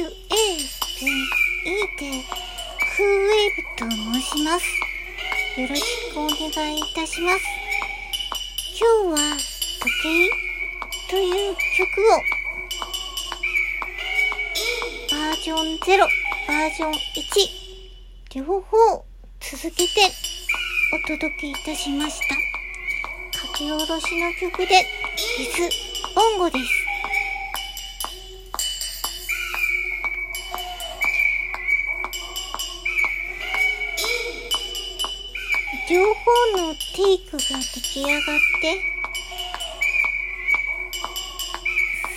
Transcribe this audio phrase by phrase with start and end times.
[0.00, 0.08] QAVE
[1.98, 2.08] で
[2.96, 4.64] クーウェーブと申します。
[5.60, 5.82] よろし
[6.14, 7.44] くお願いいたします。
[8.80, 9.36] 今日は
[9.78, 12.16] 時計という曲を
[15.10, 15.98] バージョン0、
[16.48, 16.98] バージョン1
[18.36, 19.04] 両方
[19.38, 20.10] 続けて
[20.94, 22.36] お届けいたしました。
[23.38, 24.86] 書き下ろしの曲で
[25.38, 25.68] リズ・
[26.14, 26.79] ボンゴです。
[37.12, 38.22] イクが出来上がっ
[38.60, 38.78] て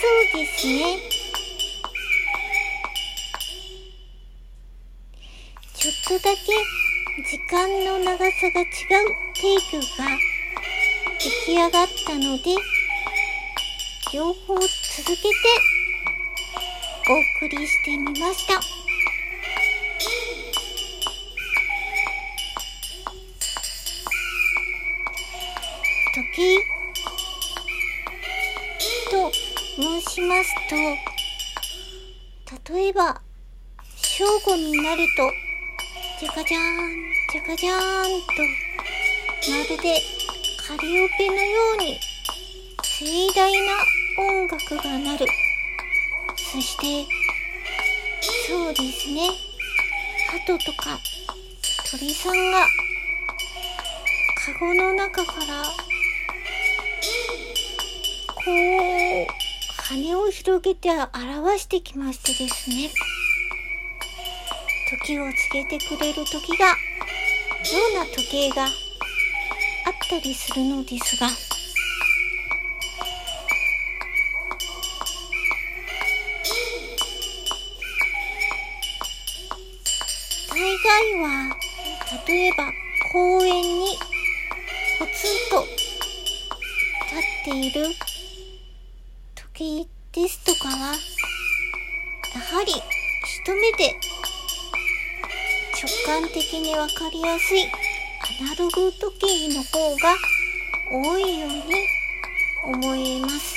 [0.00, 0.98] そうですね
[5.74, 6.40] ちょっとだけ
[7.22, 8.70] 時間の長さが違う
[9.34, 10.08] テイクが
[11.18, 12.56] 出来上がったので
[14.12, 15.28] 両方続けて
[17.08, 18.79] お送りしてみました。
[26.14, 26.60] 時？
[29.10, 30.76] と申しますと、
[32.72, 33.20] 例えば、
[33.96, 35.32] 正午になると、
[36.20, 36.64] じゃかじゃーん、
[37.32, 38.26] じゃかじゃーんと、
[39.50, 40.00] まるで
[40.68, 41.98] カリオペのように
[42.82, 43.82] 盛大な
[44.18, 45.26] 音楽が鳴る。
[46.36, 47.06] そして、
[48.46, 49.30] そうですね、
[50.30, 51.00] 鳩とか
[51.90, 52.64] 鳥さんが、
[54.36, 55.64] カゴの中から
[58.50, 58.56] こ
[59.22, 59.26] う、
[59.94, 62.90] 羽を広げて表してきましてですね、
[65.04, 66.74] 時を告げてくれる時が、よ
[67.94, 68.70] うな時計があっ
[70.08, 71.28] たりするのですが、
[80.48, 81.56] 大概は、
[82.26, 82.72] 例えば
[83.12, 83.96] 公園に
[84.98, 85.64] ポツンと
[87.06, 88.09] 立っている
[89.60, 89.84] 時
[90.14, 90.94] 計ですとかは、
[92.34, 93.94] やはり一目で
[95.74, 97.68] 直感的にわかりやすいア
[98.42, 100.16] ナログ時計の方が
[100.90, 101.62] 多いように
[102.64, 103.54] 思います。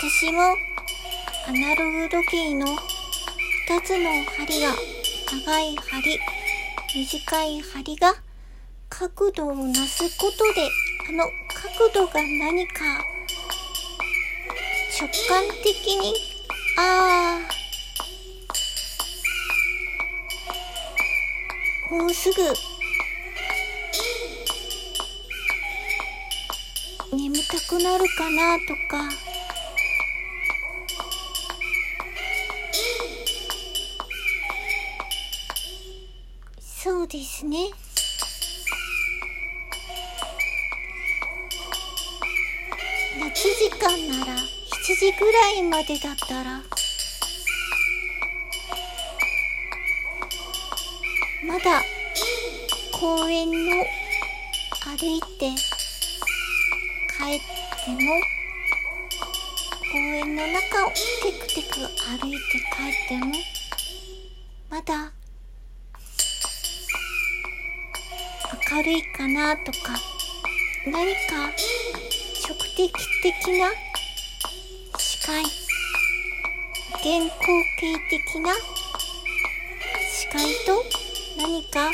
[0.00, 0.40] 私も
[1.46, 2.66] アナログ時計の
[3.68, 4.74] 2つの針が
[5.30, 6.18] 長い針、
[6.94, 8.23] 短い針が
[8.88, 10.68] 角度をなすことで、
[11.08, 12.84] あの角度が何か
[15.00, 16.14] 直感的に、
[16.78, 17.40] あ
[21.90, 22.42] あ、もうすぐ
[27.16, 29.10] 眠たくなるかなとか、
[36.60, 37.70] そうですね。
[43.86, 46.62] 間なら7時ぐらいまでだったら
[51.46, 51.82] まだ
[52.98, 53.84] 公園の
[54.86, 55.50] 歩いて
[57.18, 57.40] 帰っ
[57.84, 58.20] ても
[59.92, 61.80] 公園の中をテクテク
[62.20, 63.34] 歩いて帰っても
[64.70, 65.12] まだ
[68.72, 69.92] 明るいかなとか
[70.86, 71.52] 何か
[72.76, 72.90] 的
[73.22, 73.70] 的な
[74.98, 75.44] 視界
[77.04, 78.52] 原光景的な
[80.10, 80.84] 視界と
[81.38, 81.92] 何か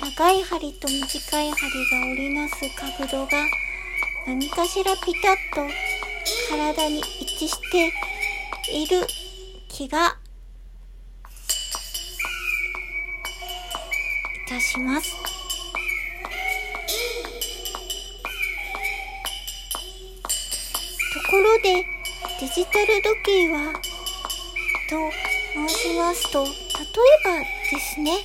[0.00, 3.44] 長い針と短い針が織りなす角度が
[4.24, 5.68] 何かしらピタッと
[6.48, 7.92] 体に一致して
[8.72, 9.04] いる
[9.68, 10.16] 気が
[14.46, 15.41] いたします。
[21.62, 21.86] で
[22.40, 23.72] デジタル時計は
[24.90, 24.96] と
[25.68, 26.54] 申しますと例え
[27.24, 27.40] ば
[27.70, 28.18] ですね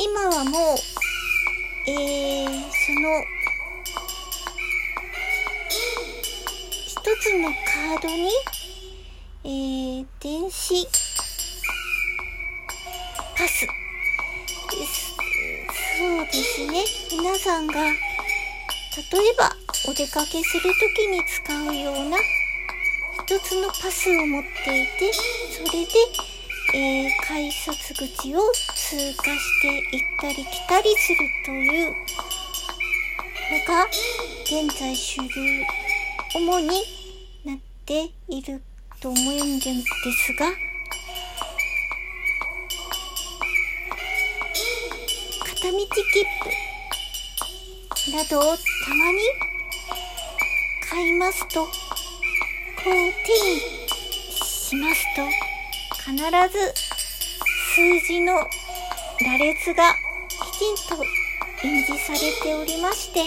[0.00, 0.76] 今はもう
[1.86, 3.24] えー、その
[6.86, 8.28] 一つのカードに
[9.46, 10.86] えー、電子
[13.36, 13.66] パス。
[13.66, 15.14] です。
[15.98, 16.84] そうですね。
[17.12, 17.94] 皆さんが例え
[19.36, 19.54] ば
[19.86, 22.16] お出かけするときに使うような
[23.26, 25.92] 一つのパスを持っていて、それで、
[26.74, 28.40] えー、改札口を
[28.74, 31.94] 通過して行ったり来たりするというの
[33.66, 33.86] が
[34.44, 35.28] 現在主流。
[36.36, 36.68] 主に
[37.44, 38.60] なっている
[39.00, 40.50] と思うんですが、
[45.44, 45.94] 片道切
[48.02, 49.18] 符などをたまに
[50.90, 51.68] 買いますと、
[52.84, 53.60] こう手に
[54.44, 55.22] しますと、
[56.04, 56.14] 必
[56.52, 56.74] ず
[57.74, 59.94] 数字の羅列が
[60.28, 61.02] きちんと
[61.62, 63.20] 印字されておりまして、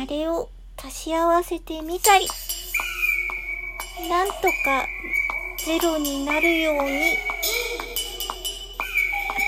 [0.00, 2.28] あれを足し合わせてみたり、
[4.08, 4.86] なんとか
[5.58, 7.18] ゼロになるように、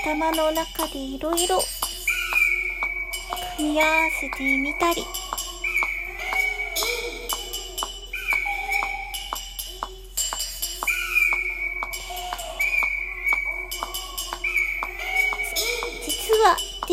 [0.03, 1.57] 頭の中でいろいろ
[3.55, 5.05] 組み合わせてみたり、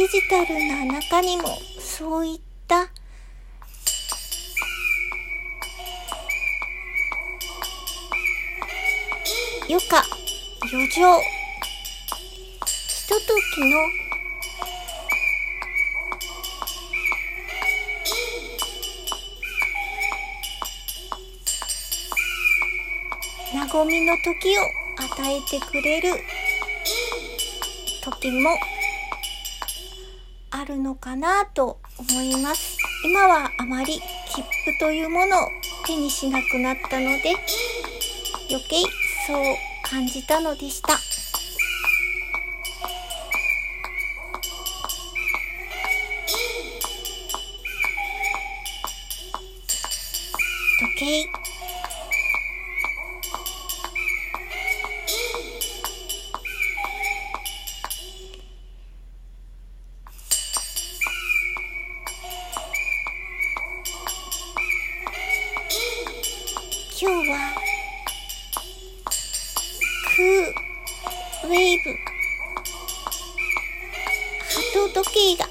[0.01, 2.89] デジタルな中にもそういった
[9.69, 10.03] 余暇。
[10.73, 13.21] 余剰ひとと
[13.55, 13.77] きの
[23.75, 24.63] 和みの時を
[24.97, 26.25] 与えてくれる
[28.03, 28.49] 時も
[30.53, 32.77] あるのかなと思います。
[33.05, 34.01] 今はあまり
[34.35, 35.49] 切符というものを
[35.87, 37.35] 手にしなくなったので
[38.51, 38.83] 余計
[39.27, 39.45] そう
[39.83, 40.99] 感じたのでした。
[50.97, 51.50] 時計
[71.43, 71.99] ウェーブ
[74.45, 75.49] 鳩時計が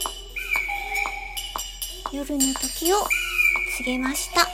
[2.12, 2.98] 夜の時を
[3.77, 4.46] 告げました。
[4.46, 4.50] ク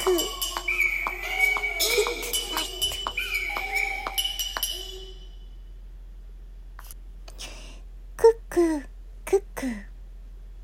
[0.00, 0.39] ックー